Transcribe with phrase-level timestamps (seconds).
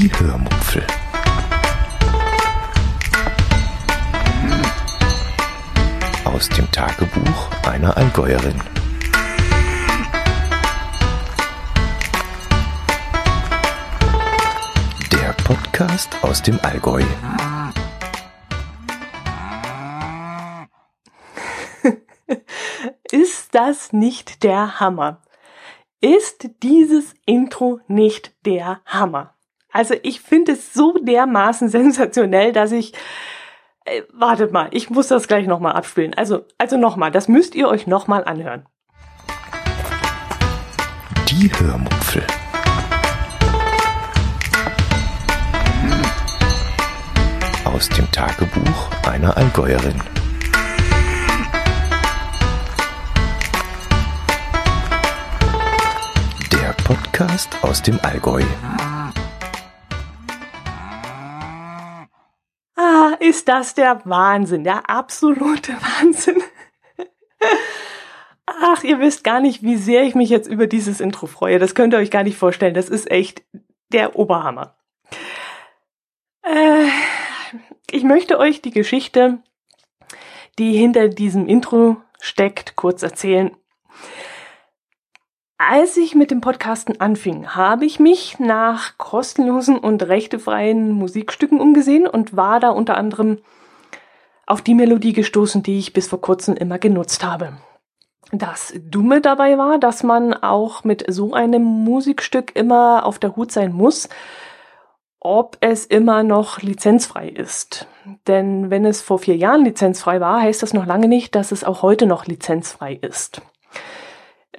[0.00, 0.82] Die Hörmupfel.
[6.24, 8.58] Aus dem Tagebuch einer Allgäuerin.
[15.12, 17.02] Der Podcast aus dem Allgäu.
[23.12, 25.20] Ist das nicht der Hammer?
[26.00, 29.34] Ist dieses Intro nicht der Hammer?
[29.72, 32.92] Also ich finde es so dermaßen sensationell, dass ich
[33.84, 36.14] äh, wartet mal, ich muss das gleich nochmal abspielen.
[36.14, 38.66] Also, also nochmal, das müsst ihr euch nochmal anhören.
[41.28, 42.22] Die Hörmupfel.
[47.64, 50.02] Aus dem Tagebuch einer Allgäuerin.
[56.52, 58.42] Der Podcast aus dem Allgäu.
[63.30, 66.42] Ist das der Wahnsinn, der absolute Wahnsinn.
[68.44, 71.60] Ach, ihr wisst gar nicht, wie sehr ich mich jetzt über dieses Intro freue.
[71.60, 72.74] Das könnt ihr euch gar nicht vorstellen.
[72.74, 73.44] Das ist echt
[73.92, 74.74] der Oberhammer.
[76.42, 76.88] Äh,
[77.92, 79.38] ich möchte euch die Geschichte,
[80.58, 83.56] die hinter diesem Intro steckt, kurz erzählen.
[85.62, 92.06] Als ich mit dem Podcasten anfing, habe ich mich nach kostenlosen und rechtefreien Musikstücken umgesehen
[92.06, 93.40] und war da unter anderem
[94.46, 97.58] auf die Melodie gestoßen, die ich bis vor kurzem immer genutzt habe.
[98.32, 103.52] Das Dumme dabei war, dass man auch mit so einem Musikstück immer auf der Hut
[103.52, 104.08] sein muss,
[105.20, 107.86] ob es immer noch lizenzfrei ist.
[108.26, 111.64] Denn wenn es vor vier Jahren lizenzfrei war, heißt das noch lange nicht, dass es
[111.64, 113.42] auch heute noch lizenzfrei ist.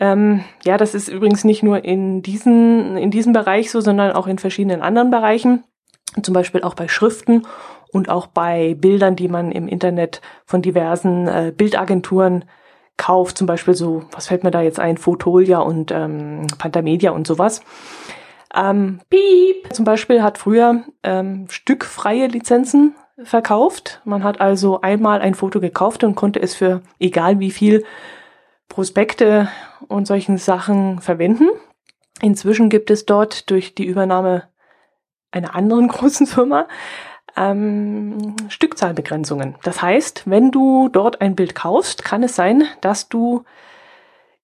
[0.01, 4.25] Ähm, ja, das ist übrigens nicht nur in, diesen, in diesem Bereich so, sondern auch
[4.25, 5.63] in verschiedenen anderen Bereichen.
[6.23, 7.45] Zum Beispiel auch bei Schriften
[7.93, 12.45] und auch bei Bildern, die man im Internet von diversen äh, Bildagenturen
[12.97, 13.37] kauft.
[13.37, 14.97] Zum Beispiel so, was fällt mir da jetzt ein?
[14.97, 17.61] Fotolia und ähm, Pantamedia und sowas.
[18.55, 24.01] Ähm, Piep zum Beispiel hat früher ähm, stückfreie Lizenzen verkauft.
[24.03, 27.83] Man hat also einmal ein Foto gekauft und konnte es für egal wie viel
[28.71, 29.49] Prospekte
[29.89, 31.49] und solchen Sachen verwenden.
[32.21, 34.47] Inzwischen gibt es dort durch die Übernahme
[35.29, 36.69] einer anderen großen Firma
[37.35, 39.55] ähm, Stückzahlbegrenzungen.
[39.63, 43.43] Das heißt, wenn du dort ein Bild kaufst, kann es sein, dass du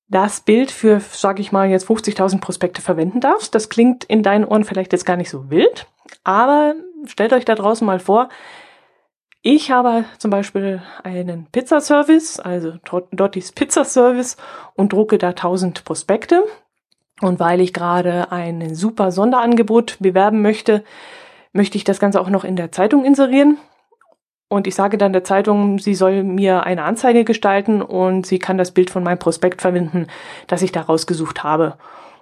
[0.09, 3.55] das Bild für, sage ich mal, jetzt 50.000 Prospekte verwenden darfst.
[3.55, 5.87] Das klingt in deinen Ohren vielleicht jetzt gar nicht so wild,
[6.25, 8.27] aber stellt euch da draußen mal vor,
[9.41, 12.73] ich habe zum Beispiel einen Pizzaservice, also
[13.11, 14.37] Dottis Pizzaservice
[14.75, 16.43] und drucke da 1000 Prospekte.
[17.21, 20.83] Und weil ich gerade ein super Sonderangebot bewerben möchte,
[21.51, 23.57] möchte ich das Ganze auch noch in der Zeitung inserieren.
[24.49, 28.57] Und ich sage dann der Zeitung, sie soll mir eine Anzeige gestalten und sie kann
[28.57, 30.07] das Bild von meinem Prospekt verwenden,
[30.47, 31.77] das ich da rausgesucht habe.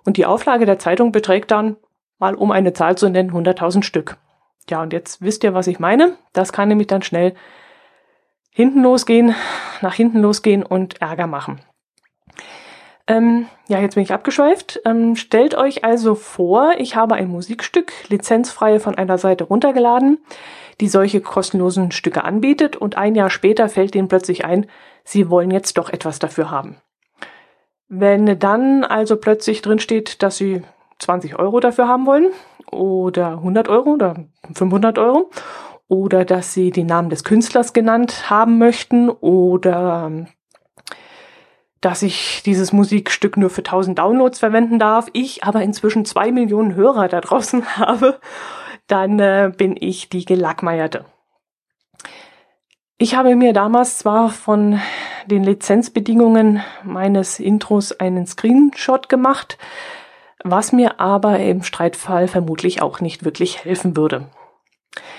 [0.05, 1.75] Und die Auflage der Zeitung beträgt dann,
[2.17, 4.17] mal um eine Zahl zu nennen, 100.000 Stück.
[4.69, 6.17] Ja, und jetzt wisst ihr, was ich meine.
[6.33, 7.35] Das kann nämlich dann schnell
[8.49, 9.35] hinten losgehen,
[9.81, 11.61] nach hinten losgehen und Ärger machen.
[13.07, 14.81] Ähm, ja, jetzt bin ich abgeschweift.
[14.85, 20.17] Ähm, stellt euch also vor, ich habe ein Musikstück lizenzfrei von einer Seite runtergeladen,
[20.81, 24.65] die solche kostenlosen Stücke anbietet und ein Jahr später fällt denen plötzlich ein,
[25.03, 26.77] sie wollen jetzt doch etwas dafür haben.
[27.87, 30.63] Wenn dann also plötzlich drin steht, dass sie
[30.97, 32.31] 20 Euro dafür haben wollen
[32.71, 35.29] oder 100 Euro oder 500 Euro
[35.87, 40.27] oder dass sie den Namen des Künstlers genannt haben möchten oder
[41.81, 46.73] dass ich dieses Musikstück nur für 1000 Downloads verwenden darf, ich aber inzwischen zwei Millionen
[46.73, 48.19] Hörer da draußen habe,
[48.87, 51.05] dann äh, bin ich die Gelackmeierte.
[52.97, 54.79] Ich habe mir damals zwar von
[55.27, 59.57] den Lizenzbedingungen meines Intros einen Screenshot gemacht,
[60.45, 64.29] was mir aber im Streitfall vermutlich auch nicht wirklich helfen würde.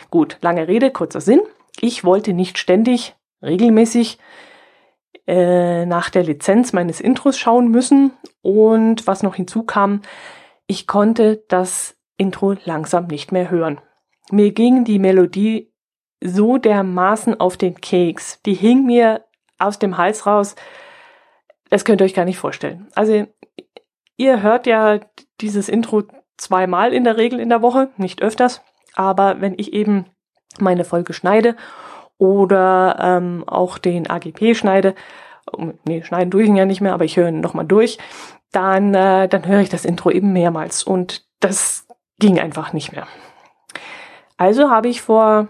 [0.08, 1.40] Gut, lange Rede, kurzer Sinn.
[1.80, 4.18] Ich wollte nicht ständig, regelmäßig
[5.26, 8.12] äh, nach der Lizenz meines Intros schauen müssen.
[8.40, 10.02] Und was noch hinzukam,
[10.68, 13.80] ich konnte das Intro langsam nicht mehr hören.
[14.30, 15.72] Mir ging die Melodie
[16.22, 18.40] so dermaßen auf den Keks.
[18.46, 19.24] Die hing mir
[19.58, 20.54] aus dem Hals raus.
[21.68, 22.86] Das könnt ihr euch gar nicht vorstellen.
[22.94, 23.26] Also,
[24.16, 25.00] ihr hört ja
[25.40, 26.04] dieses Intro
[26.36, 28.62] zweimal in der Regel in der Woche, nicht öfters.
[28.94, 30.06] Aber wenn ich eben
[30.58, 31.56] meine Folge schneide
[32.18, 34.94] oder ähm, auch den AGP schneide,
[35.84, 37.98] nee, schneiden tue ich ihn ja nicht mehr, aber ich höre ihn nochmal durch,
[38.52, 41.86] dann, äh, dann höre ich das Intro eben mehrmals und das
[42.18, 43.06] ging einfach nicht mehr.
[44.38, 45.48] Also habe ich vor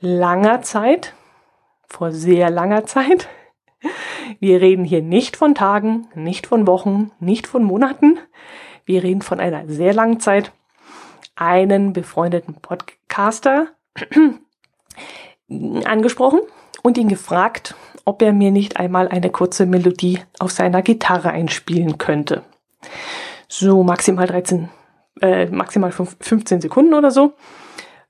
[0.00, 1.14] langer Zeit,
[1.86, 3.28] vor sehr langer Zeit,
[4.44, 8.18] wir reden hier nicht von Tagen, nicht von Wochen, nicht von Monaten,
[8.84, 10.52] wir reden von einer sehr langen Zeit,
[11.34, 13.68] einen befreundeten Podcaster
[15.48, 16.40] angesprochen
[16.82, 17.74] und ihn gefragt,
[18.04, 22.42] ob er mir nicht einmal eine kurze Melodie auf seiner Gitarre einspielen könnte.
[23.48, 24.68] So maximal 13,
[25.22, 27.32] äh, maximal 15 Sekunden oder so.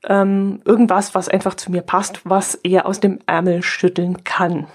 [0.03, 4.67] Ähm, irgendwas, was einfach zu mir passt, was er aus dem Ärmel schütteln kann.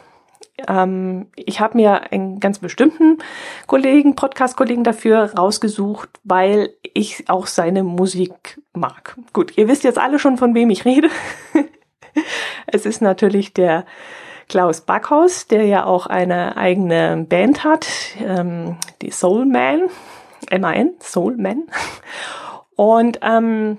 [0.68, 3.20] Ähm, ich habe mir einen ganz bestimmten
[3.68, 9.18] Kollegen, Podcast-Kollegen dafür rausgesucht, weil ich auch seine Musik mag.
[9.34, 11.10] Gut, ihr wisst jetzt alle schon, von wem ich rede.
[12.68, 13.86] es ist natürlich der
[14.48, 17.88] Klaus Backhaus, der ja auch eine eigene Band hat,
[18.20, 19.84] ähm, die Soul Man,
[20.50, 21.64] M-A-N, Soul Man.
[22.76, 23.78] Und ähm,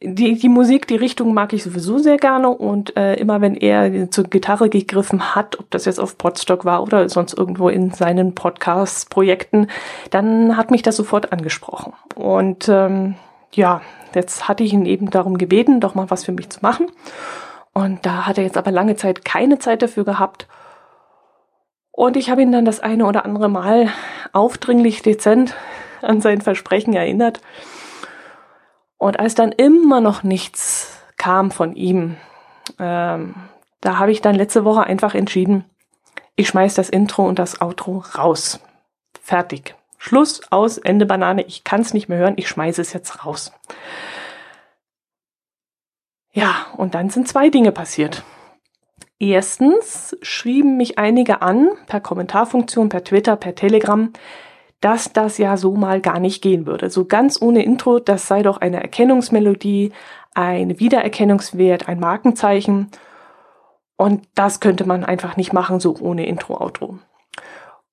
[0.00, 4.10] die, die Musik, die Richtung mag ich sowieso sehr gerne und äh, immer wenn er
[4.10, 8.34] zur Gitarre gegriffen hat, ob das jetzt auf Podstock war oder sonst irgendwo in seinen
[8.34, 9.66] Podcast-Projekten,
[10.10, 11.94] dann hat mich das sofort angesprochen.
[12.14, 13.16] Und ähm,
[13.52, 13.80] ja,
[14.14, 16.86] jetzt hatte ich ihn eben darum gebeten, doch mal was für mich zu machen.
[17.72, 20.46] Und da hat er jetzt aber lange Zeit keine Zeit dafür gehabt.
[21.90, 23.88] Und ich habe ihn dann das eine oder andere Mal
[24.32, 25.56] aufdringlich dezent
[26.02, 27.40] an sein Versprechen erinnert.
[28.98, 32.16] Und als dann immer noch nichts kam von ihm,
[32.78, 33.34] ähm,
[33.80, 35.64] da habe ich dann letzte Woche einfach entschieden,
[36.36, 38.60] ich schmeiß das Intro und das Outro raus.
[39.20, 39.74] Fertig.
[39.98, 41.42] Schluss, aus, Ende Banane.
[41.42, 42.34] Ich kann es nicht mehr hören.
[42.36, 43.52] Ich schmeiße es jetzt raus.
[46.32, 48.22] Ja, und dann sind zwei Dinge passiert.
[49.18, 54.12] Erstens schrieben mich einige an, per Kommentarfunktion, per Twitter, per Telegram,
[54.80, 56.90] dass das ja so mal gar nicht gehen würde.
[56.90, 59.92] So ganz ohne Intro, das sei doch eine Erkennungsmelodie,
[60.34, 62.90] ein Wiedererkennungswert, ein Markenzeichen.
[63.96, 66.98] Und das könnte man einfach nicht machen, so ohne Intro-Outro.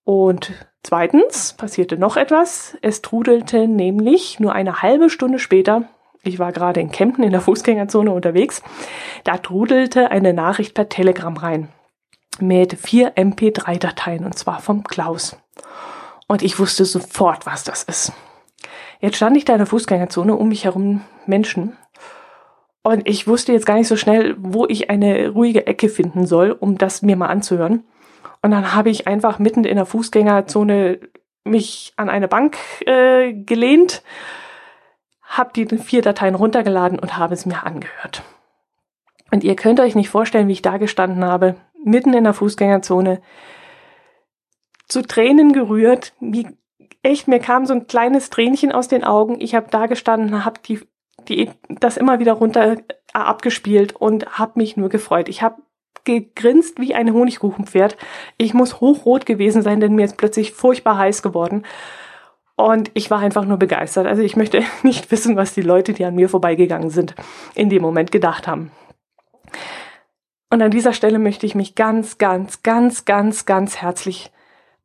[0.04, 0.52] Und
[0.84, 2.78] zweitens passierte noch etwas.
[2.84, 5.90] Es trudelte nämlich nur eine halbe Stunde später,
[6.28, 8.64] ich war gerade in Kempten in der Fußgängerzone unterwegs,
[9.24, 11.70] da trudelte eine Nachricht per Telegram rein
[12.40, 15.38] mit vier MP3-Dateien und zwar vom Klaus.
[16.28, 18.14] Und ich wusste sofort, was das ist.
[19.00, 21.78] Jetzt stand ich da in der Fußgängerzone, um mich herum Menschen.
[22.82, 26.52] Und ich wusste jetzt gar nicht so schnell, wo ich eine ruhige Ecke finden soll,
[26.52, 27.84] um das mir mal anzuhören.
[28.42, 31.00] Und dann habe ich einfach mitten in der Fußgängerzone
[31.44, 34.04] mich an eine Bank äh, gelehnt,
[35.24, 38.24] habe die vier Dateien runtergeladen und habe es mir angehört.
[39.32, 43.22] Und ihr könnt euch nicht vorstellen, wie ich da gestanden habe, mitten in der Fußgängerzone,
[44.88, 46.14] zu Tränen gerührt.
[46.20, 46.48] Wie
[47.04, 49.40] echt, mir kam so ein kleines Tränchen aus den Augen.
[49.40, 50.80] Ich habe da gestanden, habe die,
[51.28, 52.78] die, das immer wieder runter äh,
[53.14, 55.30] abgespielt und habe mich nur gefreut.
[55.30, 55.62] Ich habe
[56.04, 57.98] gegrinst wie ein Honigkuchenpferd.
[58.38, 61.64] Ich muss hochrot gewesen sein, denn mir ist plötzlich furchtbar heiß geworden.
[62.56, 64.08] Und ich war einfach nur begeistert.
[64.08, 67.16] Also ich möchte nicht wissen, was die Leute, die an mir vorbeigegangen sind,
[67.54, 68.72] in dem Moment gedacht haben.
[70.50, 74.32] Und an dieser Stelle möchte ich mich ganz, ganz, ganz, ganz, ganz herzlich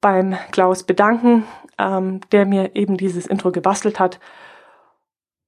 [0.00, 1.44] beim Klaus bedanken,
[1.78, 4.20] ähm, der mir eben dieses Intro gebastelt hat.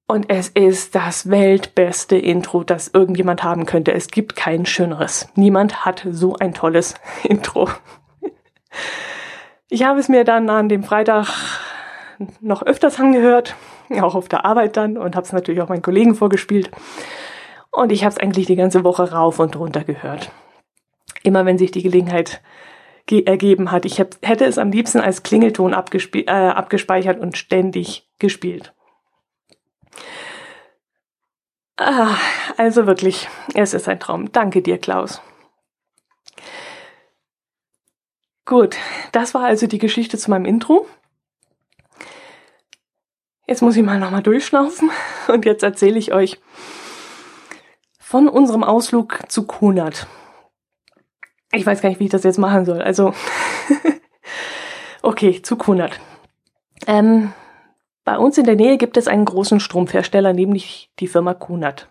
[0.07, 3.93] Und es ist das weltbeste Intro, das irgendjemand haben könnte.
[3.93, 5.29] Es gibt kein schöneres.
[5.35, 7.69] Niemand hat so ein tolles Intro.
[9.69, 11.27] Ich habe es mir dann an dem Freitag
[12.41, 13.55] noch öfters angehört,
[14.01, 16.69] auch auf der Arbeit dann und habe es natürlich auch meinen Kollegen vorgespielt.
[17.71, 20.31] Und ich habe es eigentlich die ganze Woche rauf und runter gehört.
[21.23, 22.41] Immer wenn sich die Gelegenheit
[23.11, 23.85] ergeben hat.
[23.85, 28.73] Ich hab, hätte es am liebsten als Klingelton äh, abgespeichert und ständig gespielt.
[31.77, 32.15] Ah,
[32.57, 34.31] also wirklich, es ist ein Traum.
[34.31, 35.21] Danke dir, Klaus.
[38.45, 38.77] Gut,
[39.11, 40.87] das war also die Geschichte zu meinem Intro.
[43.47, 44.91] Jetzt muss ich mal nochmal durchschnaufen
[45.27, 46.39] und jetzt erzähle ich euch
[47.99, 50.07] von unserem Ausflug zu Kunert.
[51.53, 52.81] Ich weiß gar nicht, wie ich das jetzt machen soll.
[52.81, 53.13] Also,
[55.03, 55.99] okay, zu Kunert.
[56.87, 57.31] Ähm,
[58.03, 61.89] bei uns in der Nähe gibt es einen großen Stromhersteller, nämlich die Firma Kunert.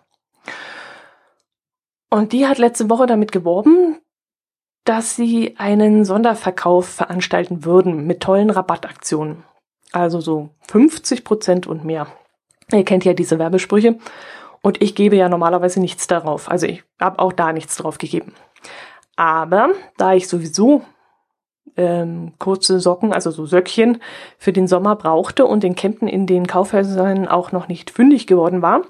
[2.09, 3.97] Und die hat letzte Woche damit geworben,
[4.83, 9.43] dass sie einen Sonderverkauf veranstalten würden mit tollen Rabattaktionen.
[9.91, 12.07] Also so 50 Prozent und mehr.
[12.71, 13.97] Ihr kennt ja diese Werbesprüche.
[14.61, 16.49] Und ich gebe ja normalerweise nichts darauf.
[16.49, 18.33] Also ich habe auch da nichts drauf gegeben.
[19.15, 20.83] Aber da ich sowieso
[21.77, 24.01] ähm, kurze Socken, also so Söckchen
[24.37, 28.61] für den Sommer brauchte und in Kempten in den Kaufhäusern auch noch nicht fündig geworden
[28.61, 28.81] war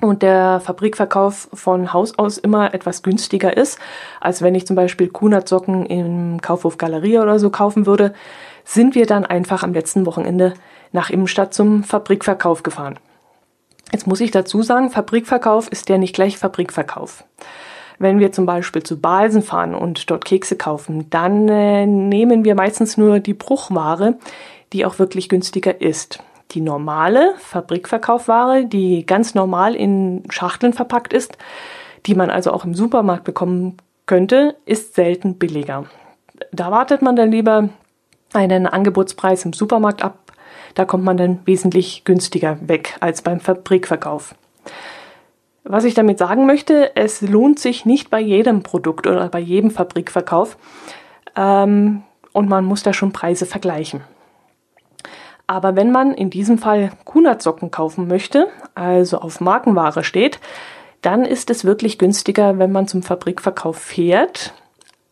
[0.00, 3.78] und der Fabrikverkauf von Haus aus immer etwas günstiger ist,
[4.20, 8.14] als wenn ich zum Beispiel Kunert-Socken im Kaufhof Galeria oder so kaufen würde,
[8.64, 10.54] sind wir dann einfach am letzten Wochenende
[10.92, 12.98] nach Immenstadt zum Fabrikverkauf gefahren.
[13.92, 17.24] Jetzt muss ich dazu sagen, Fabrikverkauf ist ja nicht gleich Fabrikverkauf.
[18.00, 22.54] Wenn wir zum Beispiel zu Balsen fahren und dort Kekse kaufen, dann äh, nehmen wir
[22.54, 24.14] meistens nur die Bruchware,
[24.72, 26.18] die auch wirklich günstiger ist.
[26.52, 31.36] Die normale Fabrikverkaufware, die ganz normal in Schachteln verpackt ist,
[32.06, 33.76] die man also auch im Supermarkt bekommen
[34.06, 35.84] könnte, ist selten billiger.
[36.52, 37.68] Da wartet man dann lieber
[38.32, 40.32] einen Angebotspreis im Supermarkt ab.
[40.74, 44.34] Da kommt man dann wesentlich günstiger weg als beim Fabrikverkauf.
[45.72, 49.70] Was ich damit sagen möchte, es lohnt sich nicht bei jedem Produkt oder bei jedem
[49.70, 50.58] Fabrikverkauf
[51.36, 54.00] ähm, und man muss da schon Preise vergleichen.
[55.46, 60.40] Aber wenn man in diesem Fall Kunert-Socken kaufen möchte, also auf Markenware steht,
[61.02, 64.52] dann ist es wirklich günstiger, wenn man zum Fabrikverkauf fährt,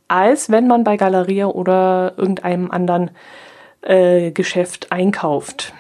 [0.09, 3.13] als wenn man bei Galeria oder irgendeinem anderen
[3.83, 5.73] äh, Geschäft einkauft.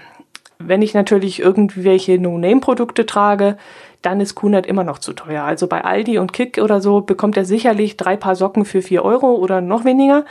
[0.60, 3.56] Wenn ich natürlich irgendwelche No-Name-Produkte trage,
[4.02, 5.44] dann ist Kunert immer noch zu teuer.
[5.44, 9.04] Also bei Aldi und Kick oder so bekommt er sicherlich drei Paar Socken für vier
[9.04, 10.24] Euro oder noch weniger.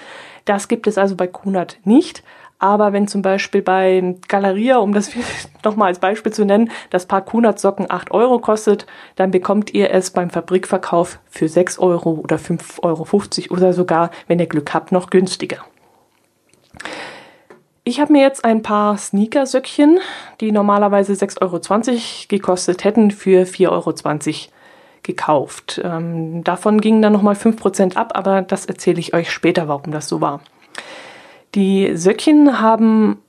[0.45, 2.23] Das gibt es also bei Kunert nicht.
[2.59, 5.11] Aber wenn zum Beispiel bei Galeria, um das
[5.63, 10.09] nochmal als Beispiel zu nennen, das Paar Kunert-Socken 8 Euro kostet, dann bekommt ihr es
[10.09, 13.07] beim Fabrikverkauf für 6 Euro oder 5,50 Euro
[13.53, 15.65] oder sogar, wenn ihr Glück habt, noch günstiger.
[17.87, 19.99] Ich habe mir jetzt ein paar Sneakersöckchen,
[20.41, 21.61] die normalerweise 6,20 Euro
[22.27, 23.93] gekostet hätten, für 4,20 Euro
[25.03, 25.79] gekauft.
[25.81, 30.09] Ähm, davon gingen dann nochmal 5% ab, aber das erzähle ich euch später, warum das
[30.09, 30.41] so war.
[31.55, 33.21] Die Söckchen haben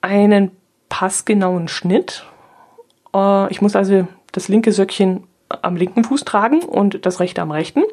[0.00, 0.50] einen
[0.88, 2.26] passgenauen Schnitt.
[3.14, 7.52] Äh, ich muss also das linke Söckchen am linken Fuß tragen und das rechte am
[7.52, 7.84] rechten.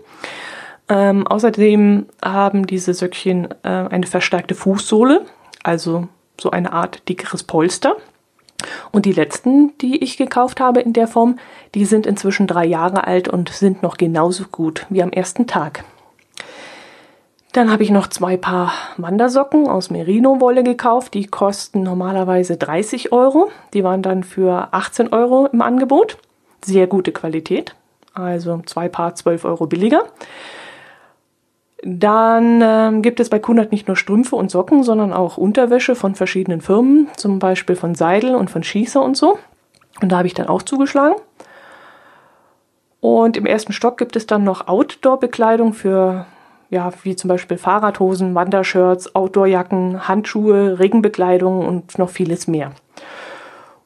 [0.90, 5.24] Ähm, außerdem haben diese Söckchen äh, eine verstärkte Fußsohle,
[5.68, 6.08] also
[6.40, 7.98] so eine Art dickeres Polster.
[8.92, 11.38] Und die letzten, die ich gekauft habe in der Form,
[11.76, 15.84] die sind inzwischen drei Jahre alt und sind noch genauso gut wie am ersten Tag.
[17.54, 21.14] Dann habe ich noch zwei Paar Wandersocken aus Merino-Wolle gekauft.
[21.14, 23.52] Die kosten normalerweise 30 Euro.
[23.74, 26.18] Die waren dann für 18 Euro im Angebot.
[26.64, 27.76] Sehr gute Qualität.
[28.14, 30.04] Also zwei Paar 12 Euro billiger.
[31.84, 36.16] Dann ähm, gibt es bei Kunert nicht nur Strümpfe und Socken, sondern auch Unterwäsche von
[36.16, 39.38] verschiedenen Firmen, zum Beispiel von Seidel und von Schießer und so.
[40.02, 41.16] Und da habe ich dann auch zugeschlagen.
[43.00, 46.26] Und im ersten Stock gibt es dann noch Outdoor-Bekleidung für
[46.70, 52.74] ja, wie zum Beispiel Fahrradhosen, Wandershirts, Outdoorjacken, Handschuhe, Regenbekleidung und noch vieles mehr.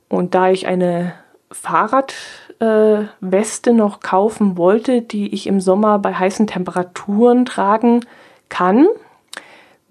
[0.10, 1.14] Und da ich eine
[1.52, 8.02] Fahrradweste äh, noch kaufen wollte, die ich im Sommer bei heißen Temperaturen tragen
[8.50, 8.88] kann,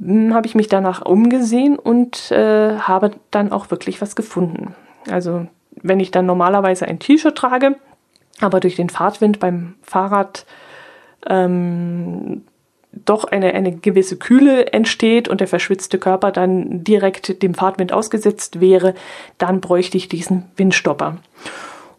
[0.01, 4.75] hm, habe ich mich danach umgesehen und äh, habe dann auch wirklich was gefunden.
[5.11, 5.47] Also
[5.83, 7.77] wenn ich dann normalerweise ein T-Shirt trage,
[8.41, 10.47] aber durch den Fahrtwind beim Fahrrad
[11.29, 12.45] ähm,
[12.93, 18.61] doch eine, eine gewisse Kühle entsteht und der verschwitzte Körper dann direkt dem Fahrtwind ausgesetzt
[18.61, 18.95] wäre,
[19.39, 21.19] dann bräuchte ich diesen Windstopper.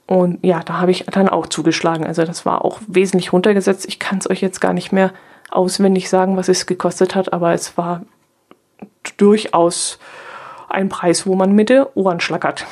[0.06, 2.06] Und ja, da habe ich dann auch zugeschlagen.
[2.06, 3.86] Also das war auch wesentlich runtergesetzt.
[3.88, 5.14] Ich kann es euch jetzt gar nicht mehr
[5.50, 8.02] auswendig sagen, was es gekostet hat, aber es war
[9.18, 10.00] durchaus
[10.68, 12.66] ein Preis, wo man mit den Ohren schlackert.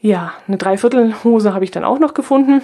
[0.00, 2.62] Ja, eine Dreiviertelhose habe ich dann auch noch gefunden.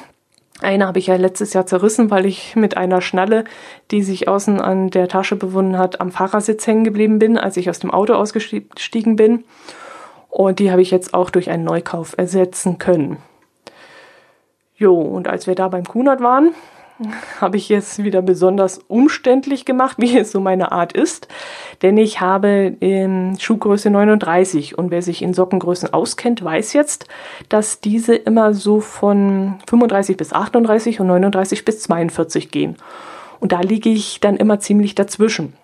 [0.62, 3.44] Eine habe ich ja letztes Jahr zerrissen, weil ich mit einer Schnalle,
[3.90, 7.70] die sich außen an der Tasche befunden hat, am Fahrersitz hängen geblieben bin, als ich
[7.70, 9.44] aus dem Auto ausgestiegen bin.
[10.28, 13.16] Und die habe ich jetzt auch durch einen Neukauf ersetzen können.
[14.76, 16.54] Jo, und als wir da beim Kunert waren,
[17.40, 21.28] habe ich es wieder besonders umständlich gemacht, wie es so meine Art ist.
[21.82, 27.06] Denn ich habe ähm, Schuhgröße 39 und wer sich in Sockengrößen auskennt, weiß jetzt,
[27.48, 32.76] dass diese immer so von 35 bis 38 und 39 bis 42 gehen.
[33.40, 35.54] Und da liege ich dann immer ziemlich dazwischen.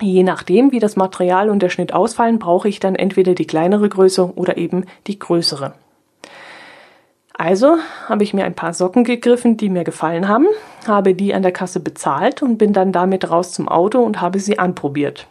[0.00, 3.88] Je nachdem, wie das Material und der Schnitt ausfallen, brauche ich dann entweder die kleinere
[3.88, 5.74] Größe oder eben die größere.
[7.38, 7.76] Also
[8.08, 10.46] habe ich mir ein paar Socken gegriffen, die mir gefallen haben,
[10.86, 14.40] habe die an der Kasse bezahlt und bin dann damit raus zum Auto und habe
[14.40, 15.26] sie anprobiert.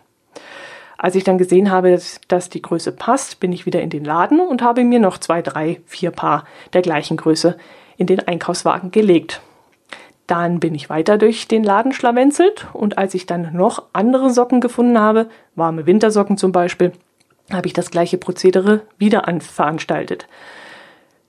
[1.00, 4.40] Als ich dann gesehen habe, dass die Größe passt, bin ich wieder in den Laden
[4.40, 7.58] und habe mir noch zwei, drei, vier Paar der gleichen Größe
[7.98, 9.42] in den Einkaufswagen gelegt.
[10.28, 14.62] Dann bin ich weiter durch den Laden schlawenzelt und als ich dann noch andere Socken
[14.62, 16.92] gefunden habe, warme Wintersocken zum Beispiel,
[17.52, 20.28] habe ich das gleiche Prozedere wieder veranstaltet.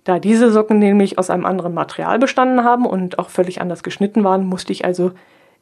[0.07, 4.23] Da diese Socken nämlich aus einem anderen Material bestanden haben und auch völlig anders geschnitten
[4.23, 5.11] waren, musste ich also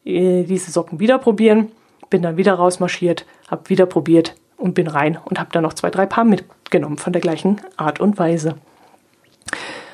[0.05, 1.73] äh, diese Socken wieder probieren.
[2.11, 5.89] Bin dann wieder rausmarschiert, habe wieder probiert und bin rein und habe dann noch zwei,
[5.89, 8.57] drei Paar mitgenommen von der gleichen Art und Weise.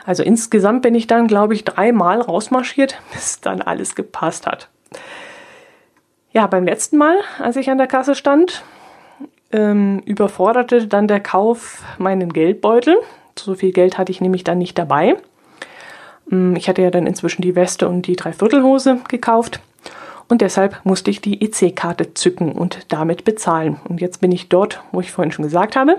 [0.05, 4.69] Also insgesamt bin ich dann, glaube ich, dreimal rausmarschiert, bis dann alles gepasst hat.
[6.33, 8.65] Ja, beim letzten Mal, als ich an der Kasse stand,
[9.53, 12.97] ähm, überforderte dann der Kauf meinen Geldbeutel.
[13.45, 15.17] So viel Geld hatte ich nämlich dann nicht dabei.
[16.31, 19.61] Ähm, ich hatte ja dann inzwischen die Weste und die Dreiviertelhose gekauft.
[20.29, 23.81] Und deshalb musste ich die EC-Karte zücken und damit bezahlen.
[23.89, 25.97] Und jetzt bin ich dort, wo ich vorhin schon gesagt habe.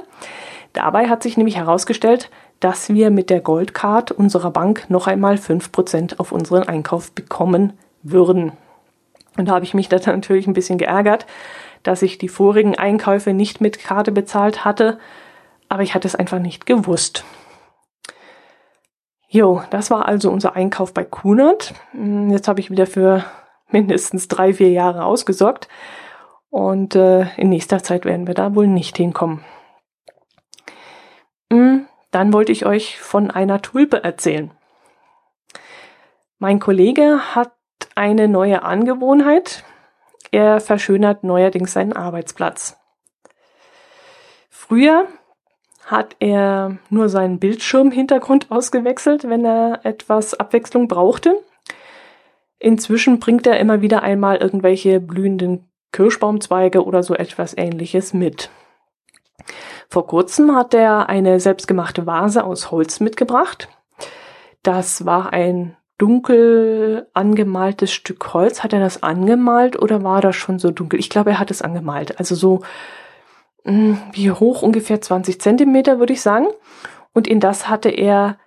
[0.71, 2.29] Dabei hat sich nämlich herausgestellt,
[2.61, 8.53] dass wir mit der Goldcard unserer Bank noch einmal 5% auf unseren Einkauf bekommen würden.
[9.35, 11.25] Und da habe ich mich dann natürlich ein bisschen geärgert,
[11.83, 14.97] dass ich die vorigen Einkäufe nicht mit Karte bezahlt hatte,
[15.71, 17.23] aber ich hatte es einfach nicht gewusst.
[19.29, 21.73] Jo, das war also unser Einkauf bei Kunert.
[21.91, 23.23] Hm, jetzt habe ich wieder für
[23.69, 25.69] mindestens drei, vier Jahre ausgesorgt
[26.49, 29.45] und äh, in nächster Zeit werden wir da wohl nicht hinkommen.
[31.49, 34.51] Hm, dann wollte ich euch von einer Tulpe erzählen.
[36.37, 37.53] Mein Kollege hat
[37.95, 39.63] eine neue Angewohnheit.
[40.31, 42.77] Er verschönert neuerdings seinen Arbeitsplatz.
[44.49, 45.07] Früher
[45.91, 51.35] hat er nur seinen Bildschirmhintergrund ausgewechselt, wenn er etwas Abwechslung brauchte.
[52.57, 58.49] Inzwischen bringt er immer wieder einmal irgendwelche blühenden Kirschbaumzweige oder so etwas ähnliches mit.
[59.89, 63.67] Vor kurzem hat er eine selbstgemachte Vase aus Holz mitgebracht.
[64.63, 68.63] Das war ein dunkel angemaltes Stück Holz.
[68.63, 70.99] Hat er das angemalt oder war das schon so dunkel?
[70.99, 72.19] Ich glaube, er hat es angemalt.
[72.19, 72.61] Also so
[73.63, 76.47] wie hoch ungefähr 20 Zentimeter, würde ich sagen.
[77.13, 78.37] Und in das hatte er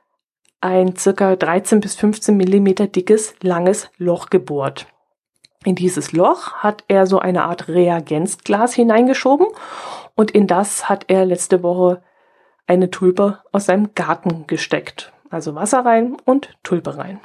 [0.60, 4.86] ein circa 13 bis 15 Millimeter dickes, langes Loch gebohrt.
[5.64, 9.46] In dieses Loch hat er so eine Art Reagenzglas hineingeschoben
[10.14, 12.02] und in das hat er letzte Woche
[12.66, 15.12] eine Tulpe aus seinem Garten gesteckt.
[15.30, 17.20] Also Wasser rein und Tulpe rein.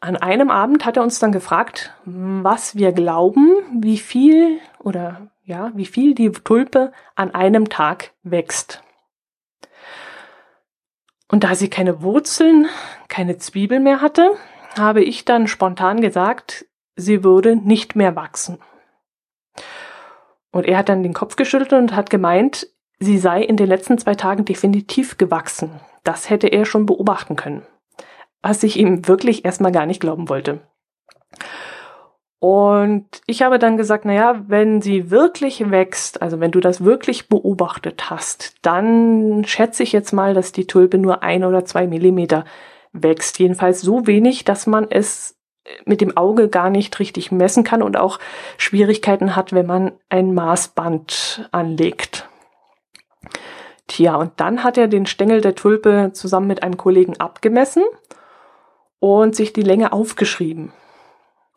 [0.00, 5.72] An einem Abend hat er uns dann gefragt, was wir glauben, wie viel oder ja,
[5.74, 8.82] wie viel die Tulpe an einem Tag wächst.
[11.28, 12.68] Und da sie keine Wurzeln,
[13.08, 14.30] keine Zwiebel mehr hatte,
[14.78, 18.58] habe ich dann spontan gesagt, sie würde nicht mehr wachsen.
[20.52, 23.98] Und er hat dann den Kopf geschüttelt und hat gemeint, sie sei in den letzten
[23.98, 25.80] zwei Tagen definitiv gewachsen.
[26.04, 27.66] Das hätte er schon beobachten können.
[28.40, 30.60] Was ich ihm wirklich erstmal gar nicht glauben wollte.
[32.40, 36.82] Und ich habe dann gesagt, na ja, wenn sie wirklich wächst, also wenn du das
[36.82, 41.86] wirklich beobachtet hast, dann schätze ich jetzt mal, dass die Tulpe nur ein oder zwei
[41.86, 42.46] Millimeter
[42.92, 43.38] wächst.
[43.38, 45.36] Jedenfalls so wenig, dass man es
[45.84, 48.18] mit dem Auge gar nicht richtig messen kann und auch
[48.56, 52.26] Schwierigkeiten hat, wenn man ein Maßband anlegt.
[53.86, 57.82] Tja, und dann hat er den Stängel der Tulpe zusammen mit einem Kollegen abgemessen
[58.98, 60.72] und sich die Länge aufgeschrieben.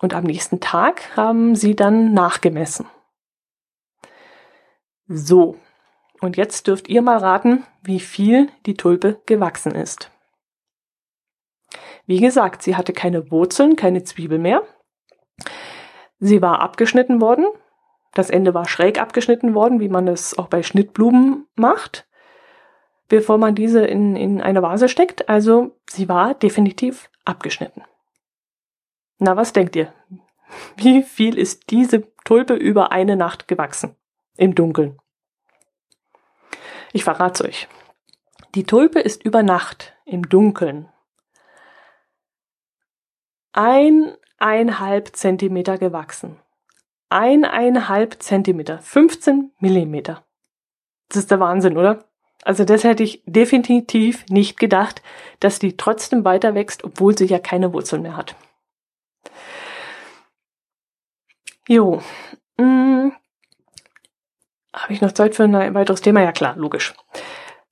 [0.03, 2.87] Und am nächsten Tag haben sie dann nachgemessen.
[5.07, 5.55] So,
[6.19, 10.11] und jetzt dürft ihr mal raten, wie viel die Tulpe gewachsen ist.
[12.05, 14.63] Wie gesagt, sie hatte keine Wurzeln, keine Zwiebel mehr.
[16.19, 17.45] Sie war abgeschnitten worden.
[18.13, 22.09] Das Ende war schräg abgeschnitten worden, wie man es auch bei Schnittblumen macht,
[23.07, 25.29] bevor man diese in, in eine Vase steckt.
[25.29, 27.83] Also sie war definitiv abgeschnitten.
[29.19, 29.93] Na, was denkt ihr?
[30.75, 33.95] Wie viel ist diese Tulpe über eine Nacht gewachsen?
[34.37, 34.99] Im Dunkeln.
[36.91, 37.67] Ich verrate euch.
[38.55, 40.89] Die Tulpe ist über Nacht im Dunkeln
[43.53, 46.39] eineinhalb Zentimeter gewachsen.
[47.09, 48.79] Eineinhalb Zentimeter.
[48.79, 50.25] 15 Millimeter.
[51.09, 52.05] Das ist der Wahnsinn, oder?
[52.43, 55.01] Also das hätte ich definitiv nicht gedacht,
[55.39, 58.35] dass die trotzdem weiter wächst, obwohl sie ja keine Wurzeln mehr hat.
[61.67, 62.01] Jo.
[62.59, 63.13] Hm.
[64.73, 66.21] Habe ich noch Zeit für ein weiteres Thema?
[66.21, 66.93] Ja klar, logisch.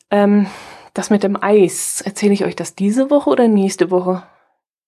[0.10, 0.48] Ähm,
[0.94, 4.24] das mit dem Eis, erzähle ich euch das diese Woche oder nächste Woche?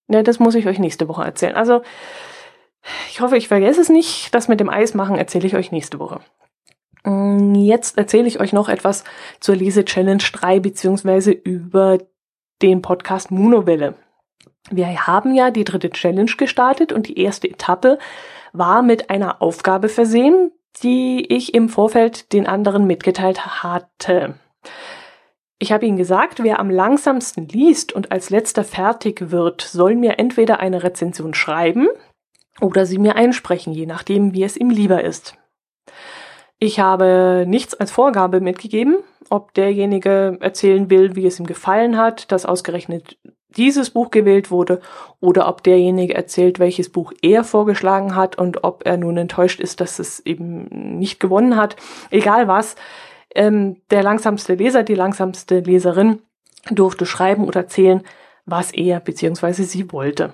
[0.07, 1.55] Ne, das muss ich euch nächste Woche erzählen.
[1.55, 1.81] Also,
[3.09, 4.33] ich hoffe, ich vergesse es nicht.
[4.35, 6.19] Das mit dem Eis machen erzähle ich euch nächste Woche.
[7.03, 9.03] Mm, jetzt erzähle ich euch noch etwas
[9.39, 11.99] zur Lese-Challenge 3 beziehungsweise über
[12.61, 13.95] den Podcast Monowelle.
[14.69, 17.97] Wir haben ja die dritte Challenge gestartet und die erste Etappe
[18.53, 24.35] war mit einer Aufgabe versehen, die ich im Vorfeld den anderen mitgeteilt hatte.
[25.59, 30.19] Ich habe Ihnen gesagt, wer am langsamsten liest und als letzter fertig wird, soll mir
[30.19, 31.87] entweder eine Rezension schreiben
[32.61, 35.35] oder sie mir einsprechen, je nachdem, wie es ihm lieber ist.
[36.59, 38.97] Ich habe nichts als Vorgabe mitgegeben,
[39.29, 43.17] ob derjenige erzählen will, wie es ihm gefallen hat, dass ausgerechnet
[43.57, 44.81] dieses Buch gewählt wurde,
[45.19, 49.81] oder ob derjenige erzählt, welches Buch er vorgeschlagen hat und ob er nun enttäuscht ist,
[49.81, 51.75] dass es eben nicht gewonnen hat.
[52.11, 52.75] Egal was,
[53.35, 56.21] ähm, der langsamste Leser, die langsamste Leserin
[56.69, 58.03] durfte schreiben oder erzählen,
[58.45, 59.63] was er bzw.
[59.63, 60.33] sie wollte.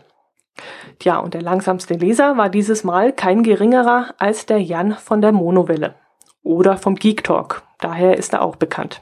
[1.00, 5.32] Tja, und der langsamste Leser war dieses Mal kein geringerer als der Jan von der
[5.32, 5.96] Monowelle
[6.44, 7.64] oder vom Geek Talk.
[7.80, 9.02] Daher ist er auch bekannt.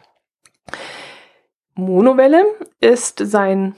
[1.73, 2.45] Monowelle
[2.79, 3.75] ist sein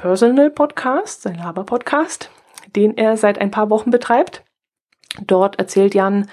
[0.00, 2.30] Personal Podcast, sein Laber Podcast,
[2.74, 4.42] den er seit ein paar Wochen betreibt.
[5.20, 6.26] Dort erzählt Jan,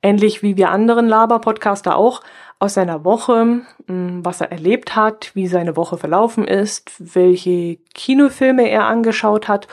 [0.00, 2.22] ähnlich wie wir anderen Laber-Podcaster auch,
[2.58, 8.70] aus seiner Woche, hm, was er erlebt hat, wie seine Woche verlaufen ist, welche Kinofilme
[8.70, 9.68] er angeschaut hat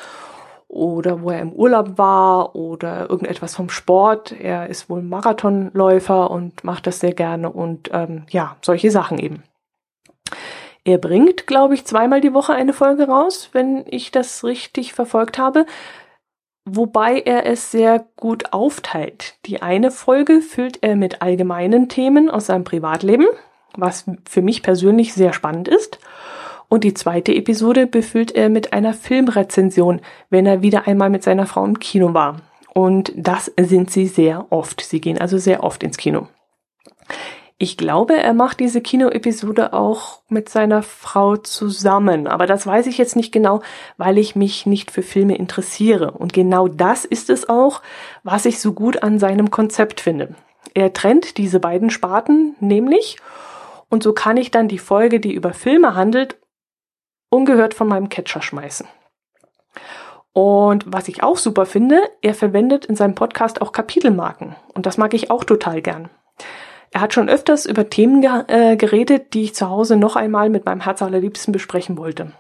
[0.68, 4.34] oder wo er im Urlaub war oder irgendetwas vom Sport.
[4.34, 9.44] Er ist wohl Marathonläufer und macht das sehr gerne und ähm, ja, solche Sachen eben.
[10.88, 15.38] Er bringt, glaube ich, zweimal die Woche eine Folge raus, wenn ich das richtig verfolgt
[15.38, 15.66] habe,
[16.64, 19.36] wobei er es sehr gut aufteilt.
[19.46, 23.28] Die eine Folge füllt er mit allgemeinen Themen aus seinem Privatleben,
[23.76, 26.00] was für mich persönlich sehr spannend ist.
[26.70, 31.48] Und die zweite Episode befüllt er mit einer Filmrezension, wenn er wieder einmal mit seiner
[31.48, 32.38] Frau im Kino war.
[32.74, 34.80] Und das sind sie sehr oft.
[34.80, 36.30] Sie gehen also sehr oft ins Kino.
[37.60, 43.00] Ich glaube, er macht diese Kinoepisode auch mit seiner Frau zusammen, aber das weiß ich
[43.00, 43.62] jetzt nicht genau,
[43.98, 46.12] weil ich mich nicht für Filme interessiere.
[46.12, 47.82] Und genau das ist es auch,
[48.24, 50.36] was ich so gut an seinem Konzept finde.
[50.76, 53.18] Er trennt diese beiden Sparten nämlich
[53.90, 56.38] und so kann ich dann die Folge, die über Filme handelt,
[57.30, 58.88] ungehört von meinem Catcher schmeißen.
[60.32, 64.56] Und was ich auch super finde, er verwendet in seinem Podcast auch Kapitelmarken.
[64.76, 66.12] Und das mag ich auch total gern.
[66.98, 70.50] Er hat schon öfters über Themen ge äh, geredet, die ich zu Hause noch einmal
[70.50, 72.32] mit meinem Herz allerliebsten besprechen wollte.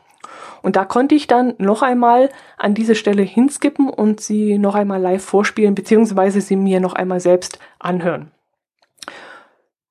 [0.63, 5.00] Und da konnte ich dann noch einmal an diese Stelle hinskippen und sie noch einmal
[5.00, 8.32] live vorspielen, beziehungsweise sie mir noch einmal selbst anhören.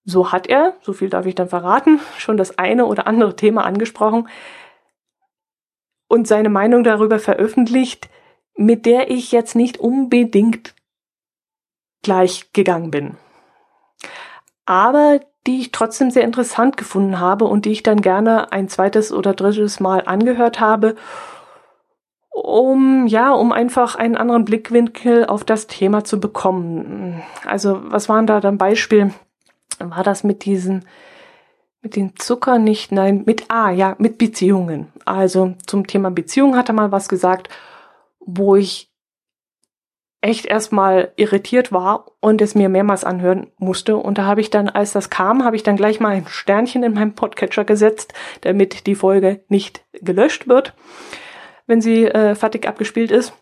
[0.05, 3.64] So hat er, so viel darf ich dann verraten, schon das eine oder andere Thema
[3.64, 4.29] angesprochen,
[6.09, 8.09] und seine Meinung darüber veröffentlicht,
[8.57, 10.74] mit der ich jetzt nicht unbedingt
[12.02, 13.16] gleich gegangen bin.
[14.66, 19.12] Aber die ich trotzdem sehr interessant gefunden habe und die ich dann gerne ein zweites
[19.12, 20.96] oder drittes Mal angehört habe,
[22.31, 27.22] um, ja, um einfach einen anderen Blickwinkel auf das Thema zu bekommen.
[27.46, 29.14] Also, was waren da dann Beispiel?
[29.79, 30.85] War das mit diesen
[31.87, 34.88] mit dem Zucker nicht, nein, mit, ah, ja, mit Beziehungen.
[35.05, 37.48] Also zum Thema Beziehung hat er mal was gesagt,
[38.18, 38.90] wo ich
[40.26, 43.96] echt erstmal irritiert war und es mir mehrmals anhören musste.
[43.96, 46.82] Und da habe ich dann, als das kam, habe ich dann gleich mal ein Sternchen
[46.82, 50.74] in meinem Podcatcher gesetzt, damit die Folge nicht gelöscht wird,
[51.66, 53.32] wenn sie äh, fertig abgespielt ist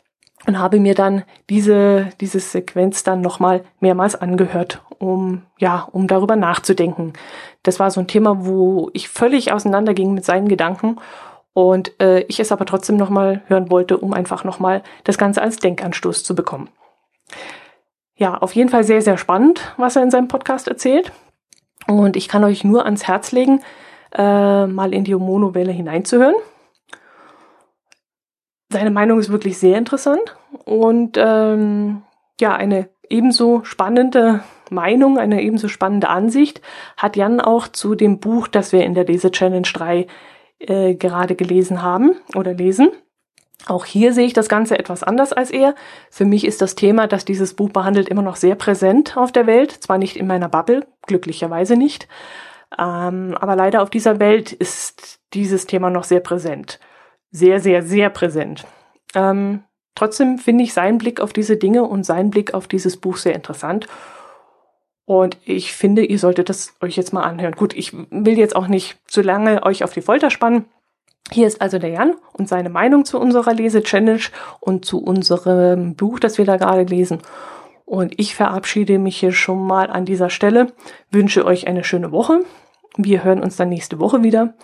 [0.46, 6.36] und habe mir dann diese, diese Sequenz dann nochmal mehrmals angehört, um, ja, um darüber
[6.36, 7.14] nachzudenken.
[7.62, 10.96] Das war so ein Thema, wo ich völlig auseinanderging mit seinen Gedanken
[11.54, 15.56] und äh, ich es aber trotzdem nochmal hören wollte, um einfach nochmal das Ganze als
[15.56, 16.68] Denkanstoß zu bekommen.
[18.16, 21.12] Ja, auf jeden Fall sehr, sehr spannend, was er in seinem Podcast erzählt.
[21.86, 23.60] Und ich kann euch nur ans Herz legen,
[24.12, 26.34] äh, mal in die Monowelle hineinzuhören.
[28.70, 32.02] Seine Meinung ist wirklich sehr interessant und ähm,
[32.40, 36.60] ja, eine ebenso spannende Meinung, eine ebenso spannende Ansicht
[36.96, 40.06] hat Jan auch zu dem Buch, das wir in der Lese Challenge 3
[40.68, 42.90] äh, gerade gelesen haben oder lesen.
[43.66, 45.74] Auch hier sehe ich das Ganze etwas anders als er.
[46.10, 49.46] Für mich ist das Thema, das dieses Buch behandelt, immer noch sehr präsent auf der
[49.46, 49.72] Welt.
[49.72, 52.08] Zwar nicht in meiner Bubble, glücklicherweise nicht,
[52.78, 56.78] ähm, aber leider auf dieser Welt ist dieses Thema noch sehr präsent
[57.34, 58.64] sehr, sehr, sehr präsent.
[59.14, 59.64] Ähm,
[59.96, 63.34] trotzdem finde ich seinen Blick auf diese Dinge und seinen Blick auf dieses Buch sehr
[63.34, 63.88] interessant.
[65.06, 67.54] Und ich finde, ihr solltet das euch jetzt mal anhören.
[67.54, 70.64] Gut, ich will jetzt auch nicht zu lange euch auf die Folter spannen.
[71.30, 74.20] Hier ist also der Jan und seine Meinung zu unserer Lese-Challenge
[74.60, 77.20] und zu unserem Buch, das wir da gerade lesen.
[77.86, 80.72] Und ich verabschiede mich hier schon mal an dieser Stelle,
[81.10, 82.40] wünsche euch eine schöne Woche.
[82.96, 84.54] Wir hören uns dann nächste Woche wieder.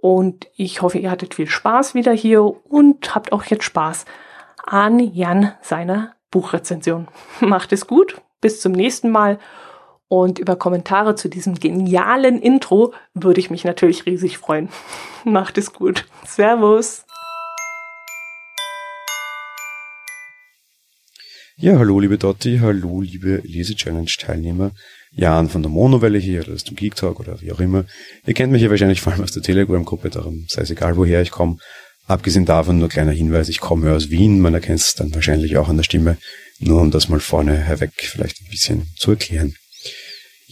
[0.00, 4.06] Und ich hoffe, ihr hattet viel Spaß wieder hier und habt auch jetzt Spaß
[4.66, 7.08] an Jan seiner Buchrezension.
[7.40, 9.38] Macht es gut, bis zum nächsten Mal
[10.12, 14.68] Und über Kommentare zu diesem genialen Intro würde ich mich natürlich riesig freuen.
[15.24, 16.04] Macht es gut.
[16.26, 17.04] Servus.
[21.56, 24.72] Ja, hallo liebe Dotti, hallo liebe Lese-Challenge-Teilnehmer.
[25.12, 27.84] Jan von der Monowelle hier oder aus dem Geek Talk oder wie auch immer.
[28.26, 31.22] Ihr kennt mich ja wahrscheinlich vor allem aus der Telegram-Gruppe, darum sei es egal, woher
[31.22, 31.58] ich komme.
[32.08, 35.68] Abgesehen davon nur kleiner Hinweis, ich komme aus Wien, man erkennt es dann wahrscheinlich auch
[35.68, 36.16] an der Stimme,
[36.58, 39.54] nur um das mal vorne herweg vielleicht ein bisschen zu erklären.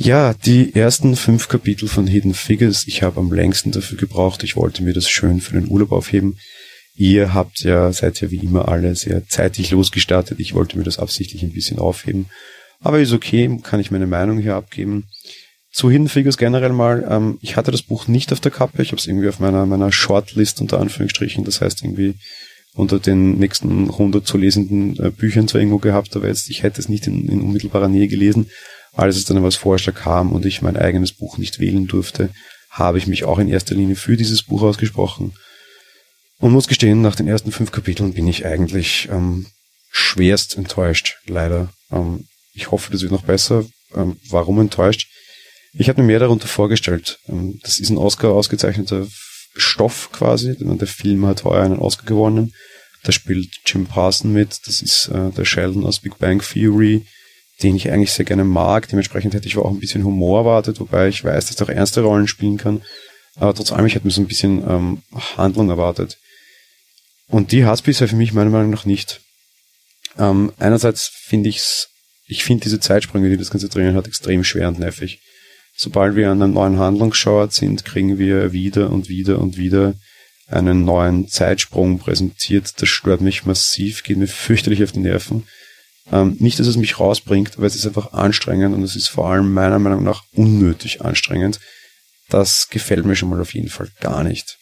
[0.01, 4.55] Ja, die ersten fünf Kapitel von Hidden Figures, ich habe am längsten dafür gebraucht, ich
[4.55, 6.39] wollte mir das schön für den Urlaub aufheben.
[6.95, 10.39] Ihr habt ja, seid ja wie immer alle sehr zeitig losgestartet.
[10.39, 12.27] Ich wollte mir das absichtlich ein bisschen aufheben.
[12.79, 15.09] Aber ist okay, kann ich meine Meinung hier abgeben.
[15.73, 18.93] Zu Hidden Figures generell mal, ähm, ich hatte das Buch nicht auf der Kappe, ich
[18.93, 22.15] habe es irgendwie auf meiner, meiner Shortlist unter Anführungsstrichen, das heißt irgendwie
[22.73, 26.81] unter den nächsten 100 zu lesenden äh, Büchern zwar irgendwo gehabt, aber jetzt, ich hätte
[26.81, 28.49] es nicht in, in unmittelbarer Nähe gelesen.
[28.93, 32.31] Als es dann aber als Vorschlag kam und ich mein eigenes Buch nicht wählen durfte,
[32.71, 35.33] habe ich mich auch in erster Linie für dieses Buch ausgesprochen
[36.39, 39.47] und muss gestehen, nach den ersten fünf Kapiteln bin ich eigentlich ähm,
[39.91, 41.73] schwerst enttäuscht, leider.
[41.91, 43.65] Ähm, ich hoffe, das wird noch besser.
[43.95, 45.09] Ähm, warum enttäuscht?
[45.73, 47.19] Ich habe mir mehr darunter vorgestellt.
[47.29, 49.07] Ähm, das ist ein Oscar ausgezeichneter
[49.57, 50.57] Stoff quasi.
[50.59, 52.53] Der Film hat heuer einen Oscar gewonnen.
[53.03, 54.61] Da spielt Jim Parson mit.
[54.67, 57.05] Das ist äh, der Sheldon aus Big Bang Theory,
[57.63, 58.89] den ich eigentlich sehr gerne mag.
[58.89, 62.03] Dementsprechend hätte ich auch ein bisschen Humor erwartet, wobei ich weiß, dass er auch ernste
[62.03, 62.83] Rollen spielen kann.
[63.37, 65.03] Aber trotz allem, ich hätte mir so ein bisschen ähm,
[65.37, 66.19] Handlung erwartet.
[67.29, 69.21] Und die hat es bisher für mich meiner Meinung nach nicht.
[70.19, 71.89] Ähm, einerseits finde ich's,
[72.27, 75.21] ich finde diese Zeitsprünge, die das Ganze drinnen hat, extrem schwer und nervig.
[75.77, 79.95] Sobald wir an einem neuen Handlungsschauert sind, kriegen wir wieder und wieder und wieder
[80.49, 82.81] einen neuen Zeitsprung präsentiert.
[82.81, 85.47] Das stört mich massiv, geht mir fürchterlich auf die Nerven.
[86.11, 89.31] Ähm, nicht, dass es mich rausbringt, aber es ist einfach anstrengend und es ist vor
[89.31, 91.61] allem meiner Meinung nach unnötig anstrengend.
[92.31, 94.57] Das gefällt mir schon mal auf jeden Fall gar nicht.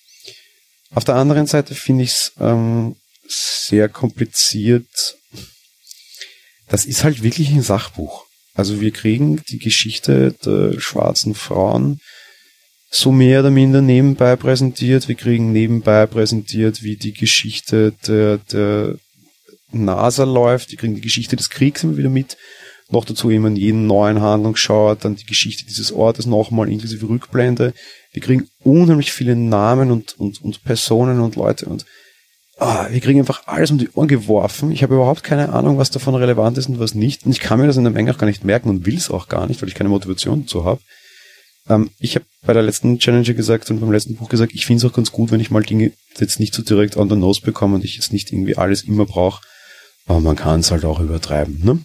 [0.94, 2.96] Auf der anderen Seite finde ich es ähm,
[3.28, 5.16] sehr kompliziert.
[6.68, 8.24] Das ist halt wirklich ein Sachbuch.
[8.54, 12.00] Also wir kriegen die Geschichte der schwarzen Frauen
[12.90, 15.08] so mehr oder minder nebenbei präsentiert.
[15.08, 18.96] Wir kriegen nebenbei präsentiert, wie die Geschichte der, der
[19.72, 20.70] NASA läuft.
[20.70, 22.36] Wir kriegen die Geschichte des Kriegs immer wieder mit.
[22.88, 27.74] Noch dazu eben in jeden neuen Handlungsschauer, dann die Geschichte dieses Ortes nochmal inklusive Rückblende.
[28.12, 31.84] Wir kriegen unheimlich viele Namen und, und, und Personen und Leute und
[32.58, 34.70] ah, wir kriegen einfach alles um die Ohren geworfen.
[34.70, 37.26] Ich habe überhaupt keine Ahnung, was davon relevant ist und was nicht.
[37.26, 39.10] Und ich kann mir das in der Menge auch gar nicht merken und will es
[39.10, 40.80] auch gar nicht, weil ich keine Motivation dazu habe.
[41.68, 44.84] Ähm, ich habe bei der letzten Challenger gesagt und beim letzten Buch gesagt, ich finde
[44.84, 47.40] es auch ganz gut, wenn ich mal Dinge jetzt nicht so direkt on the nose
[47.42, 49.42] bekomme und ich jetzt nicht irgendwie alles immer brauche.
[50.06, 51.60] Aber man kann es halt auch übertreiben.
[51.64, 51.84] Ne?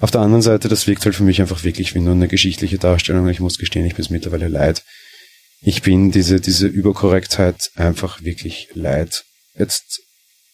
[0.00, 2.78] Auf der anderen Seite, das wirkt halt für mich einfach wirklich wie nur eine geschichtliche
[2.78, 3.28] Darstellung.
[3.28, 4.82] Ich muss gestehen, ich bin es mittlerweile leid.
[5.60, 9.24] Ich bin diese, diese Überkorrektheit einfach wirklich leid.
[9.58, 10.00] Jetzt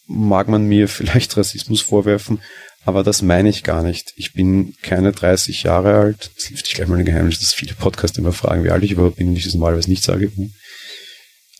[0.06, 2.40] mag man mir vielleicht Rassismus vorwerfen,
[2.84, 4.12] aber das meine ich gar nicht.
[4.16, 6.30] Ich bin keine 30 Jahre alt.
[6.34, 9.16] Das hilft gleich mal ein Geheimnis, dass viele Podcasts immer fragen, wie alt ich überhaupt
[9.16, 10.32] bin und ich das normalerweise nicht sage.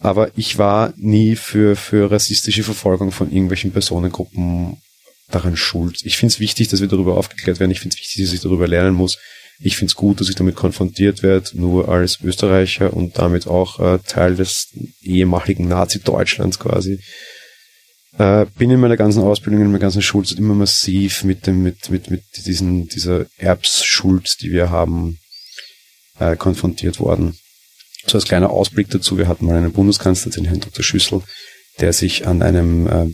[0.01, 4.79] Aber ich war nie für, für rassistische Verfolgung von irgendwelchen Personengruppen
[5.31, 6.01] daran schuld.
[6.05, 7.71] Ich finde es wichtig, dass wir darüber aufgeklärt werden.
[7.71, 9.19] Ich finde es wichtig, dass ich darüber lernen muss.
[9.59, 13.81] Ich finde es gut, dass ich damit konfrontiert werde, nur als Österreicher und damit auch
[13.81, 14.69] äh, Teil des
[15.03, 17.01] ehemaligen Nazi-Deutschlands quasi.
[18.19, 21.91] Äh, bin in meiner ganzen Ausbildung, in meiner ganzen Schulzeit immer massiv mit dem, mit,
[21.91, 25.19] mit, mit diesen, dieser Erbsschuld, die wir haben,
[26.19, 27.37] äh, konfrontiert worden.
[28.07, 30.85] So als kleiner Ausblick dazu, wir hatten mal einen Bundeskanzler, den Herrn Dr.
[30.85, 31.23] Schüssel,
[31.81, 33.07] der sich an einem äh,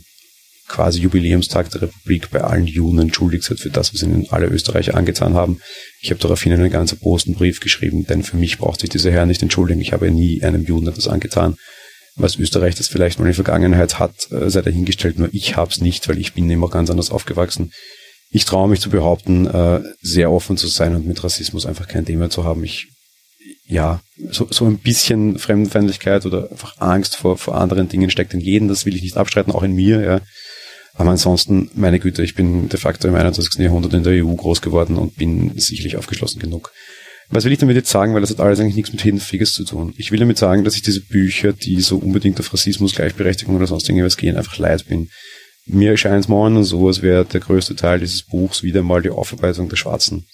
[0.72, 4.96] quasi Jubiläumstag der Republik bei allen Juden entschuldigt hat für das, was ihnen alle Österreicher
[4.96, 5.60] angetan haben.
[6.00, 9.26] Ich habe daraufhin einen ganz großen Brief geschrieben, denn für mich braucht sich dieser Herr
[9.26, 9.80] nicht entschuldigen.
[9.80, 11.56] Ich habe nie einem Juden etwas angetan.
[12.16, 15.70] Was Österreich das vielleicht mal in der Vergangenheit hat, äh, sei dahingestellt, nur ich habe
[15.70, 17.70] es nicht, weil ich bin immer ganz anders aufgewachsen.
[18.30, 22.06] Ich traue mich zu behaupten, äh, sehr offen zu sein und mit Rassismus einfach kein
[22.06, 22.64] Thema zu haben.
[22.64, 22.88] Ich
[23.66, 28.40] ja, so, so ein bisschen Fremdenfeindlichkeit oder einfach Angst vor, vor anderen Dingen steckt in
[28.40, 30.20] jedem, das will ich nicht abstreiten, auch in mir, ja.
[30.94, 33.60] Aber ansonsten, meine Güte, ich bin de facto im 21.
[33.60, 36.70] Jahrhundert in der EU groß geworden und bin sicherlich aufgeschlossen genug.
[37.30, 38.12] Was will ich damit jetzt sagen?
[38.12, 39.94] Weil das hat alles eigentlich nichts mit Hidden zu tun.
[39.96, 43.66] Ich will damit sagen, dass ich diese Bücher, die so unbedingt auf Rassismus, Gleichberechtigung oder
[43.66, 45.08] sonst irgendwas gehen, einfach leid bin.
[45.64, 49.10] Mir erscheint es morgen so, als wäre der größte Teil dieses Buchs wieder mal die
[49.10, 50.26] Aufarbeitung der Schwarzen.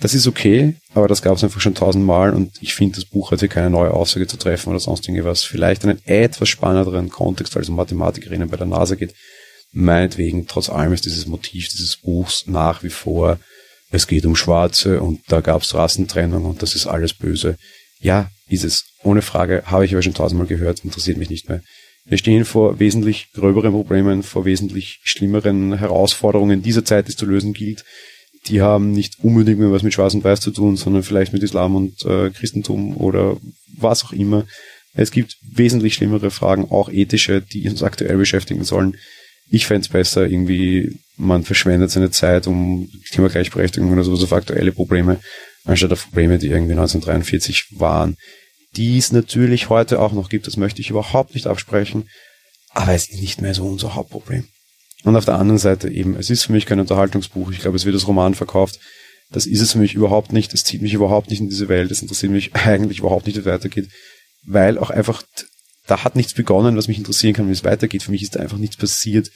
[0.00, 3.30] Das ist okay, aber das gab es einfach schon tausendmal und ich finde, das Buch
[3.30, 5.44] hat hier keine neue Aussage zu treffen oder sonst irgendwas.
[5.44, 9.14] Vielleicht einen etwas spannenderen Kontext, als um Mathematikerinnen bei der NASA geht,
[9.74, 13.38] meinetwegen, trotz allem ist dieses Motiv dieses Buchs nach wie vor
[13.94, 17.56] es geht um Schwarze und da gab es Rassentrennung und das ist alles böse.
[18.00, 18.84] Ja, ist es.
[19.04, 21.62] Ohne Frage, habe ich aber schon tausendmal gehört, interessiert mich nicht mehr.
[22.04, 27.24] Wir stehen vor wesentlich gröberen Problemen, vor wesentlich schlimmeren Herausforderungen dieser Zeit, die es zu
[27.24, 27.84] lösen gilt.
[28.48, 31.42] Die haben nicht unbedingt mehr was mit Schwarz und Weiß zu tun, sondern vielleicht mit
[31.42, 33.38] Islam und äh, Christentum oder
[33.78, 34.44] was auch immer.
[34.92, 38.96] Es gibt wesentlich schlimmere Fragen, auch ethische, die uns aktuell beschäftigen sollen.
[39.50, 44.32] Ich fände es besser, irgendwie, man verschwendet seine Zeit um Thema Gleichberechtigung oder sowas auf
[44.32, 45.20] aktuelle Probleme,
[45.64, 48.16] anstatt auf Probleme, die irgendwie 1943 waren.
[48.76, 52.08] Die es natürlich heute auch noch gibt, das möchte ich überhaupt nicht absprechen,
[52.70, 54.48] aber es ist nicht mehr so unser Hauptproblem.
[55.04, 57.84] Und auf der anderen Seite eben, es ist für mich kein Unterhaltungsbuch, ich glaube, es
[57.84, 58.80] wird als Roman verkauft,
[59.30, 61.90] das ist es für mich überhaupt nicht, es zieht mich überhaupt nicht in diese Welt,
[61.90, 63.88] es interessiert mich eigentlich überhaupt nicht, wie es weitergeht,
[64.44, 65.22] weil auch einfach,
[65.86, 68.40] da hat nichts begonnen, was mich interessieren kann, wie es weitergeht, für mich ist da
[68.40, 69.30] einfach nichts passiert,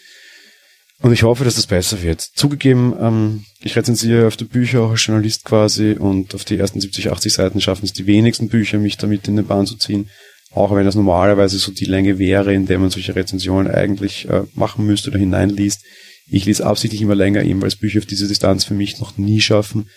[1.01, 2.21] und ich hoffe, dass das besser wird.
[2.21, 7.13] Zugegeben, ähm, ich rezensiere öfter Bücher auch als Journalist quasi und auf die ersten 70,
[7.13, 10.09] 80 Seiten schaffen es die wenigsten Bücher, mich damit in den Bahn zu ziehen.
[10.51, 14.43] Auch wenn das normalerweise so die Länge wäre, in der man solche Rezensionen eigentlich äh,
[14.55, 15.85] machen müsste oder hineinliest.
[16.31, 19.17] Ich lese absichtlich immer länger, eben weil es Bücher auf diese Distanz für mich noch
[19.19, 19.89] nie schaffen.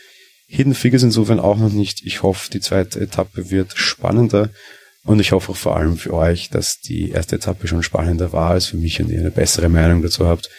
[0.48, 2.06] Hidden Figures insofern auch noch nicht.
[2.06, 4.52] Ich hoffe, die zweite Etappe wird spannender.
[5.04, 8.68] Und ich hoffe vor allem für euch, dass die erste Etappe schon spannender war als
[8.68, 10.50] für mich und ihr eine bessere Meinung dazu habt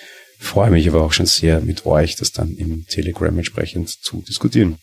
[0.42, 4.76] freue mich aber auch schon sehr, mit euch das dann im Telegram entsprechend zu diskutieren.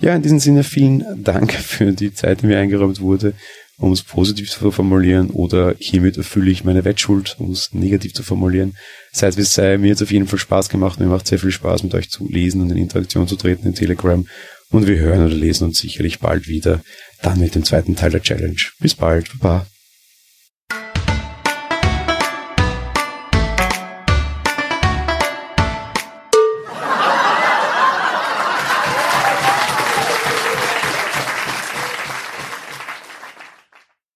[0.00, 3.34] Ja, in diesem Sinne vielen Dank für die Zeit, die mir eingeräumt wurde,
[3.78, 8.22] um es positiv zu formulieren oder hiermit erfülle ich meine Wettschuld, um es negativ zu
[8.22, 8.76] formulieren.
[9.12, 11.00] Seid wie es sei, mir hat es auf jeden Fall Spaß gemacht.
[11.00, 13.74] Mir macht sehr viel Spaß, mit euch zu lesen und in Interaktion zu treten in
[13.74, 14.26] Telegram.
[14.70, 16.82] Und wir hören oder lesen uns sicherlich bald wieder,
[17.22, 18.60] dann mit dem zweiten Teil der Challenge.
[18.78, 19.66] Bis bald, Baba.